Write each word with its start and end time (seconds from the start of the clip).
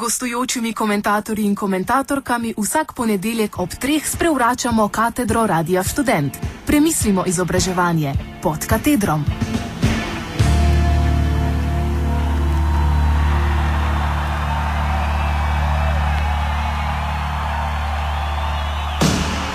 gostujočimi 0.00 0.72
komentatorji 0.72 1.44
in 1.44 1.54
komentatorkami 1.54 2.54
vsak 2.56 2.92
ponedeljek 2.96 3.58
ob 3.58 3.68
treh 3.68 4.06
sprevračamo 4.08 4.88
katedro 4.88 5.46
Radia 5.46 5.84
Student. 5.84 6.38
Premislimo 6.66 7.24
izobraževanje 7.26 8.14
pod 8.42 8.66
katedrom. 8.66 9.24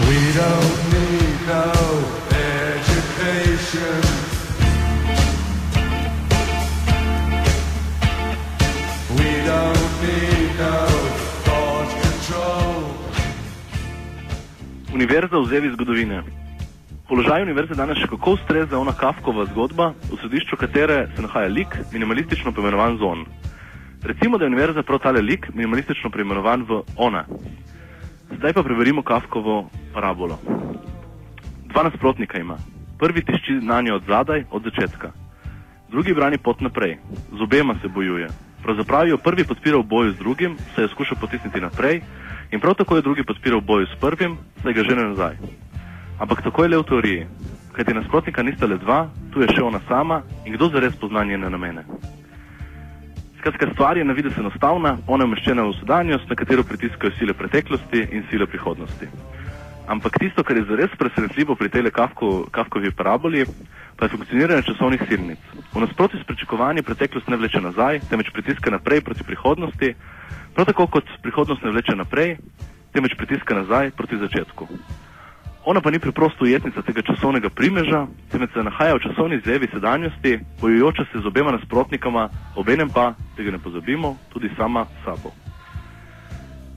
We 0.08 0.20
don't 0.38 0.78
need 0.94 1.38
no 1.48 1.74
education. 2.30 4.05
Univerza 14.96 15.36
v 15.36 15.48
zevi 15.52 15.70
zgodovine. 15.76 16.24
Položaj 17.04 17.44
univerze 17.44 17.76
danes 17.76 18.00
še 18.00 18.08
kako 18.08 18.38
ustreza 18.38 18.80
ona 18.80 18.94
Kafkova 18.96 19.44
zgodba, 19.50 19.90
v 20.08 20.16
središču 20.22 20.56
katere 20.56 21.10
se 21.12 21.26
nahaja 21.26 21.52
lik, 21.52 21.76
minimalistično 21.92 22.54
poimenovan 22.56 22.96
zon. 22.98 23.26
Recimo, 24.08 24.40
da 24.40 24.48
je 24.48 24.54
univerza 24.54 24.86
prav 24.88 25.02
tale 25.04 25.20
lik, 25.20 25.50
minimalistično 25.52 26.08
poimenovan 26.16 26.64
v 26.64 26.80
ona. 26.96 27.26
Zdaj 28.40 28.56
pa 28.56 28.64
preverimo 28.64 29.04
Kafkovo 29.04 29.68
parabolo. 29.92 30.40
Dva 31.68 31.84
nasprotnika 31.90 32.40
ima. 32.40 32.56
Prvi 32.96 33.20
tišči 33.20 33.60
na 33.68 33.82
njo 33.84 34.00
od 34.00 34.08
zadaj, 34.08 34.48
od 34.48 34.64
začetka. 34.64 35.12
Drugi 35.92 36.16
brani 36.16 36.40
pot 36.40 36.64
naprej. 36.64 36.98
Z 37.36 37.44
obema 37.44 37.76
se 37.84 37.92
bojuje. 37.92 38.32
Pravzaprav 38.66 39.08
jo 39.08 39.18
prvi 39.18 39.44
podpira 39.46 39.78
v 39.78 39.86
boju 39.86 40.12
z 40.12 40.18
drugim, 40.18 40.58
se 40.76 40.82
je 40.82 40.88
skušal 40.88 41.18
potisniti 41.22 41.62
naprej, 41.62 42.02
in 42.52 42.60
prav 42.60 42.74
tako 42.74 42.96
je 42.96 43.02
drugi 43.02 43.24
podpira 43.24 43.58
v 43.58 43.62
boju 43.62 43.86
s 43.86 44.00
prvim, 44.02 44.38
saj 44.64 44.74
ga 44.74 44.84
žene 44.84 45.04
nazaj. 45.04 45.38
Ampak 46.20 46.42
tako 46.42 46.64
je 46.64 46.70
le 46.70 46.78
v 46.78 46.84
teoriji. 46.84 47.28
Kajti 47.78 47.94
nasprotnika 47.94 48.44
nista 48.44 48.66
le 48.66 48.78
dva, 48.82 49.10
tu 49.34 49.42
je 49.42 49.48
še 49.54 49.62
ona 49.62 49.80
sama 49.88 50.24
in 50.46 50.58
kdo 50.58 50.70
zares 50.74 50.96
pozna 50.98 51.24
njene 51.24 51.50
namene. 51.50 51.86
Skratka, 53.38 53.70
stvar 53.74 53.98
je 53.98 54.06
na 54.06 54.14
vides 54.18 54.38
enostavna, 54.38 54.98
ona 55.08 55.24
je 55.24 55.30
umeščena 55.30 55.62
v 55.62 55.78
sedanjost, 55.80 56.30
na 56.30 56.36
katero 56.36 56.64
pritiskajo 56.64 57.14
sile 57.20 57.38
preteklosti 57.38 58.08
in 58.18 58.26
sile 58.32 58.50
prihodnosti. 58.50 59.12
Ampak 59.88 60.18
tisto, 60.18 60.44
kar 60.44 60.58
je 60.58 60.66
zares 60.66 60.90
presenetljivo 60.98 61.56
pri 61.56 61.70
tej 61.70 61.92
Kafko, 61.94 62.48
Kafkovi 62.52 62.92
paraboli, 62.92 63.46
pa 63.96 64.06
je 64.06 64.18
funkcioniranje 64.18 64.66
časovnih 64.66 65.02
silnic. 65.08 65.40
V 65.74 65.80
nasprotju 65.80 66.20
s 66.20 66.26
pričakovanji 66.26 66.82
preteklost 66.82 67.28
ne 67.28 67.38
vleče 67.38 67.62
nazaj, 67.62 68.00
temveč 68.10 68.34
pritiska 68.34 68.72
naprej 68.72 69.02
proti 69.02 69.24
prihodnosti, 69.24 69.94
prav 70.54 70.66
tako 70.66 70.88
kot 70.88 71.06
prihodnost 71.22 71.64
ne 71.64 71.72
vleče 71.72 71.96
naprej, 71.96 72.38
temveč 72.94 73.14
pritiska 73.18 73.56
nazaj 73.56 73.92
proti 73.92 74.18
začetku. 74.18 74.68
Ona 75.66 75.82
pa 75.82 75.92
ni 75.92 76.00
preprosto 76.00 76.46
ujetnica 76.46 76.82
tega 76.82 77.02
časovnega 77.02 77.50
primeža, 77.50 78.08
temveč 78.32 78.54
se 78.54 78.64
nahaja 78.64 78.98
v 78.98 79.06
časovni 79.06 79.42
zvevi 79.46 79.70
sedanjosti, 79.74 80.40
bojujoča 80.62 81.06
se 81.12 81.22
z 81.22 81.26
obema 81.26 81.52
nasprotnikama, 81.52 82.30
obenem 82.56 82.90
pa, 82.90 83.14
tega 83.38 83.52
ne 83.52 83.62
pozabimo, 83.62 84.18
tudi 84.34 84.50
sama 84.58 84.86
sabo. 85.06 85.45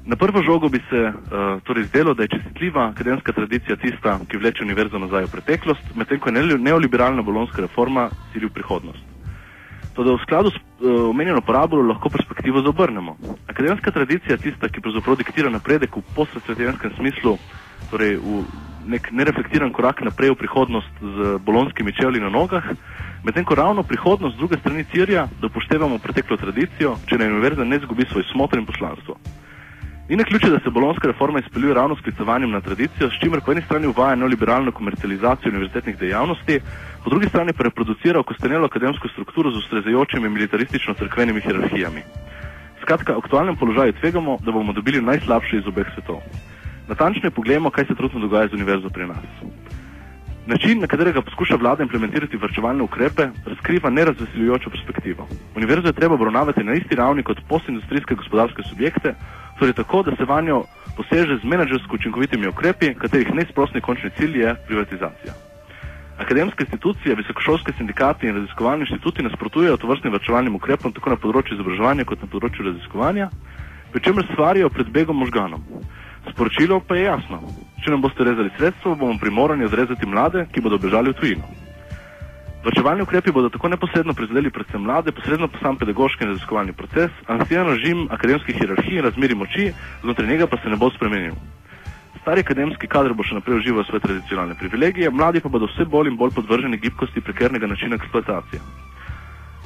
Na 0.08 0.16
prvo 0.16 0.42
žogo 0.42 0.68
bi 0.68 0.80
se 0.90 1.00
uh, 1.04 1.60
torej 1.62 1.84
zdelo, 1.84 2.14
da 2.14 2.22
je 2.22 2.28
čestitljiva 2.28 2.86
akademska 2.88 3.32
tradicija 3.32 3.76
tista, 3.76 4.18
ki 4.28 4.38
vleče 4.40 4.64
univerzo 4.64 4.98
nazaj 4.98 5.24
v 5.24 5.30
preteklost, 5.30 5.82
medtem 5.94 6.20
ko 6.20 6.28
je 6.28 6.32
ne- 6.32 6.58
neoliberalna 6.58 7.22
bolonska 7.22 7.60
reforma 7.60 8.08
cilj 8.32 8.46
v 8.46 8.54
prihodnost. 8.56 9.04
Toda 9.92 10.14
v 10.16 10.22
skladu 10.24 10.48
s 10.50 10.56
uh, 10.56 11.10
omenjeno 11.10 11.42
parabolo 11.44 11.84
lahko 11.92 12.08
perspektivo 12.08 12.62
zaobrnemo. 12.64 13.16
Akademska 13.52 13.90
tradicija 13.90 14.38
je 14.38 14.48
tista, 14.48 14.68
ki 14.72 14.80
pravzaprav 14.80 15.18
diktira 15.20 15.50
napredek 15.52 15.96
v 15.96 16.02
postsvetenskem 16.16 16.94
smislu, 16.96 17.36
torej 17.90 18.16
v 18.16 18.46
nek 18.88 19.12
nereflektiran 19.12 19.72
korak 19.76 20.00
naprej 20.00 20.32
v 20.32 20.40
prihodnost 20.40 20.94
z 21.04 21.36
bolonskimi 21.44 21.92
čevlji 21.92 22.24
na 22.24 22.32
nogah, 22.32 22.64
medtem 23.28 23.44
ko 23.44 23.60
ravno 23.60 23.84
prihodnost 23.84 24.36
z 24.36 24.40
druge 24.40 24.56
strani 24.56 24.88
cirja, 24.88 25.28
da 25.40 25.52
upoštevamo 25.52 26.00
preteklo 26.00 26.40
tradicijo, 26.40 26.96
če 27.04 27.20
naj 27.20 27.28
univerza 27.28 27.68
ne 27.68 27.76
zgubi 27.84 28.08
svoj 28.08 28.24
smotr 28.32 28.56
in 28.56 28.64
poslanstvo. 28.64 29.20
Ni 30.08 30.16
na 30.16 30.24
ključe, 30.24 30.50
da 30.50 30.58
se 30.60 30.70
bolonska 30.70 31.06
reforma 31.06 31.38
izpeljuje 31.38 31.74
ravno 31.74 31.96
s 31.96 31.98
sklicovanjem 31.98 32.50
na 32.50 32.60
tradicijo, 32.60 33.10
s 33.10 33.20
čimer 33.20 33.40
po 33.44 33.52
eni 33.52 33.62
strani 33.62 33.86
uvaja 33.86 34.14
neoliberalno 34.14 34.72
komercializacijo 34.72 35.50
univerzitetnih 35.50 35.98
dejavnosti, 35.98 36.60
po 37.04 37.10
drugi 37.10 37.28
strani 37.28 37.52
pa 37.52 37.62
reproducira 37.62 38.20
okostenelo 38.20 38.64
akademsko 38.66 39.08
strukturo 39.08 39.50
z 39.50 39.56
ustrezajočimi 39.56 40.28
militaristično-crkvenimi 40.28 41.40
hierarhijami. 41.40 42.02
Skratka, 42.82 43.12
v 43.12 43.18
aktualnem 43.18 43.56
položaju 43.56 43.92
tvegamo, 43.92 44.38
da 44.40 44.52
bomo 44.52 44.72
dobili 44.72 45.02
najslabše 45.02 45.56
iz 45.56 45.66
obeh 45.66 45.86
svetov. 45.94 46.20
Natančneje 46.88 47.30
pogledamo, 47.30 47.70
kaj 47.70 47.84
se 47.84 47.94
trenutno 47.94 48.20
dogaja 48.20 48.48
z 48.48 48.52
univerzo 48.52 48.88
pri 48.88 49.06
nas. 49.06 49.28
Način, 50.46 50.80
na 50.80 50.86
katerega 50.86 51.20
poskuša 51.22 51.56
vlada 51.60 51.82
implementirati 51.82 52.36
vrčevalne 52.36 52.82
ukrepe, 52.82 53.28
razkriva 53.46 53.90
nerazveseljujočo 53.90 54.70
perspektivo. 54.70 55.28
Univerzo 55.56 55.86
je 55.86 55.92
treba 55.92 56.14
obravnavati 56.14 56.64
na 56.64 56.72
isti 56.72 56.96
ravni 56.96 57.22
kot 57.22 57.40
postindustrijske 57.48 58.14
gospodarske 58.14 58.62
subjekte, 58.62 59.14
torej 59.58 59.74
tako, 59.74 60.02
da 60.02 60.16
se 60.16 60.24
vanjo 60.24 60.64
poseže 60.96 61.38
z 61.42 61.44
menedžersko 61.44 61.94
učinkovitimi 61.94 62.48
ukrepi, 62.48 62.94
katerih 62.94 63.34
neizprostni 63.34 63.80
končni 63.80 64.10
cilj 64.18 64.40
je 64.40 64.54
privatizacija. 64.66 65.34
Akademske 66.18 66.64
institucije, 66.64 67.14
visokošolske 67.14 67.72
sindikati 67.76 68.26
in 68.26 68.34
raziskovalni 68.34 68.82
inštituti 68.82 69.22
nasprotujejo 69.22 69.76
tovrstnim 69.76 70.12
vrčevalnim 70.12 70.54
ukrepom 70.54 70.92
tako 70.92 71.10
na 71.10 71.16
področju 71.16 71.54
izobraževanja 71.54 72.04
kot 72.04 72.22
na 72.22 72.30
področju 72.32 72.66
raziskovanja, 72.66 73.30
pri 73.92 74.02
čemer 74.02 74.26
stvarijo 74.32 74.70
pred 74.74 74.90
begom 74.90 75.16
možganom. 75.22 75.62
Sporočilo 76.32 76.80
pa 76.80 76.98
je 76.98 77.06
jasno. 77.06 77.38
Če 77.84 77.94
nam 77.94 78.02
boste 78.02 78.26
rezali 78.26 78.50
sredstvo, 78.56 78.96
bomo 78.98 79.18
primorani 79.22 79.64
odrezati 79.64 80.06
mlade, 80.06 80.48
ki 80.52 80.60
bodo 80.60 80.78
bežali 80.82 81.14
v 81.14 81.20
tujino. 81.20 81.67
Vrčevalni 82.68 83.02
ukrepi 83.02 83.32
bodo 83.32 83.48
tako 83.48 83.68
neposredno 83.72 84.12
prizadeli 84.12 84.50
predvsem 84.52 84.82
mlade, 84.84 85.12
posredno 85.12 85.46
pa 85.48 85.58
sam 85.58 85.76
pedagoški 85.80 86.24
in 86.24 86.30
raziskovalni 86.34 86.72
proces, 86.76 87.10
anksijan 87.26 87.66
režim 87.66 88.02
akademskih 88.12 88.58
hierarhij 88.60 88.98
in 88.98 89.04
razmeri 89.06 89.34
moči, 89.34 89.70
znotraj 90.02 90.28
njega 90.28 90.46
pa 90.46 90.58
se 90.60 90.68
ne 90.68 90.76
bo 90.76 90.90
spremenil. 90.90 91.38
Stari 92.20 92.44
akademski 92.44 92.90
kader 92.92 93.14
bo 93.16 93.24
še 93.24 93.38
naprej 93.38 93.62
užival 93.62 93.88
svoje 93.88 94.04
tradicionalne 94.04 94.58
privilegije, 94.60 95.08
mladi 95.10 95.40
pa 95.40 95.48
bodo 95.48 95.70
vse 95.70 95.88
bolj 95.88 96.12
in 96.12 96.20
bolj 96.20 96.34
podvrženi 96.36 96.82
gibkosti 96.82 97.24
prekernega 97.24 97.72
načina 97.72 97.96
eksploatacije. 97.96 98.60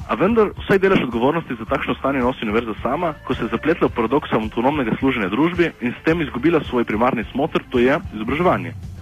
A 0.07 0.15
vendar 0.15 0.55
vsaj 0.63 0.79
delež 0.79 1.03
odgovornosti 1.03 1.59
za 1.59 1.67
takšno 1.75 1.99
stanje 1.99 2.23
nosi 2.23 2.47
univerza 2.47 2.79
sama, 2.79 3.13
ko 3.27 3.35
se 3.35 3.43
je 3.43 3.51
zapletla 3.51 3.91
v 3.91 3.97
paradoks 3.99 4.31
avtonomnega 4.31 4.95
služenja 5.03 5.27
družbi 5.27 5.73
in 5.81 5.91
s 5.91 6.03
tem 6.07 6.23
izgubila 6.23 6.63
svoj 6.63 6.87
primarni 6.87 7.27
smotr, 7.35 7.67
to 7.67 7.83
je 7.83 7.99
izobraževanje. 8.15 8.92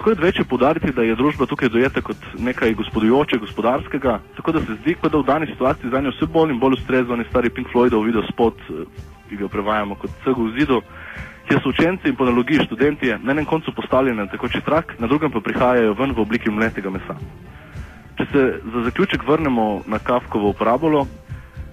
Več 0.00 0.38
je 0.40 0.44
podariti, 0.48 0.94
da 0.96 1.04
je 1.04 1.14
družba 1.16 1.44
tukaj 1.46 1.68
dojeta 1.68 2.00
kot 2.00 2.16
nekaj 2.40 2.72
gospodujoče, 2.74 3.36
gospodarskega, 3.38 4.20
tako 4.36 4.52
da 4.56 4.62
se 4.64 4.78
zdi, 4.80 4.94
kot 4.96 5.12
da 5.12 5.20
v 5.20 5.26
dani 5.28 5.46
situaciji 5.46 5.90
za 5.92 6.00
njo 6.00 6.12
vse 6.14 6.26
bolj 6.26 6.54
in 6.54 6.60
bolj 6.60 6.78
ustreza 6.78 7.12
oni 7.12 7.26
stari 7.28 7.50
Pink 7.50 7.68
Floydov 7.72 8.06
video 8.08 8.22
spot, 8.30 8.56
eh, 8.70 8.86
ki 9.28 9.36
ga 9.36 9.48
prevajamo 9.48 9.98
kot 10.00 10.14
cego 10.24 10.46
v 10.46 10.54
zidu, 10.56 10.80
kjer 11.48 11.60
so 11.60 11.68
učenci 11.68 12.08
in 12.08 12.16
po 12.16 12.24
analogiji 12.24 12.64
študentje 12.64 13.18
na 13.22 13.32
enem 13.32 13.44
koncu 13.44 13.74
postavljeni 13.76 14.16
na 14.16 14.26
tekoči 14.26 14.60
trak, 14.64 14.94
na 14.98 15.06
drugem 15.06 15.30
pa 15.30 15.40
prihajajo 15.40 15.94
ven 15.98 16.14
v 16.16 16.24
obliki 16.24 16.50
mletega 16.50 16.90
mesa. 16.90 17.16
Če 18.16 18.26
se 18.32 18.44
za 18.72 18.84
zaključek 18.88 19.26
vrnemo 19.26 19.82
na 19.86 19.98
Kafkovo 19.98 20.52
parabolo, 20.52 21.06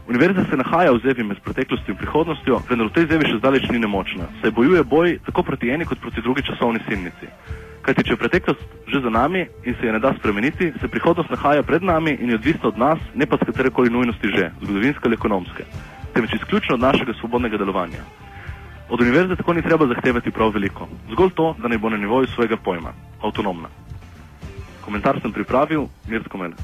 univerza 0.07 0.43
se 0.49 0.57
nahaja 0.57 0.91
v 0.91 0.99
zevi 1.03 1.23
med 1.23 1.39
preteklostjo 1.43 1.95
in 1.95 1.99
prihodnostjo, 2.01 2.59
vendar 2.69 2.91
v 2.91 2.95
tej 2.99 3.07
zevi 3.13 3.31
še 3.31 3.39
zdaleč 3.39 3.69
ni 3.71 3.79
nemočna, 3.79 4.27
saj 4.41 4.51
bojuje 4.51 4.83
boj 4.83 5.15
tako 5.25 5.43
proti 5.43 5.71
eni 5.71 5.85
kot 5.85 6.03
proti 6.03 6.21
drugi 6.21 6.43
časovni 6.43 6.83
silnici. 6.87 7.31
Kajti, 7.87 8.03
če 8.03 8.17
je 8.17 8.19
preteklost 8.19 8.63
že 8.91 8.99
za 8.99 9.09
nami 9.09 9.45
in 9.63 9.75
se 9.79 9.85
je 9.87 9.91
ne 9.95 9.99
da 10.03 10.11
spremeniti, 10.19 10.73
se 10.79 10.87
prihodnost 10.91 11.29
nahaja 11.31 11.63
pred 11.63 11.83
nami 11.83 12.17
in 12.19 12.29
je 12.29 12.35
odvisna 12.35 12.67
od 12.67 12.77
nas, 12.77 12.99
ne 13.15 13.25
pa 13.25 13.39
z 13.39 13.47
katerekoli 13.47 13.89
nujnosti 13.89 14.27
že, 14.27 14.49
zgodovinske 14.59 15.07
ali 15.07 15.15
ekonomske, 15.15 15.63
temveč 16.11 16.35
izključno 16.35 16.75
od 16.75 16.83
našega 16.83 17.15
svobodnega 17.19 17.57
delovanja. 17.57 18.03
Od 18.89 19.01
univerze 19.01 19.39
tako 19.39 19.53
ni 19.53 19.63
treba 19.63 19.87
zahtevati 19.87 20.31
prav 20.31 20.51
veliko, 20.51 20.87
zgolj 21.11 21.31
to, 21.35 21.55
da 21.63 21.71
naj 21.71 21.79
bo 21.79 21.89
na 21.89 21.97
nivoju 21.97 22.27
svojega 22.27 22.59
pojma, 22.59 22.91
avtonomna. 23.23 23.71
Komentar 24.83 25.21
sem 25.21 25.31
pripravil, 25.31 25.87
Mirko 26.07 26.37
Mene. 26.37 26.55